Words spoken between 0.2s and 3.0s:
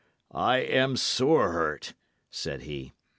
"I am sore hurt," said he.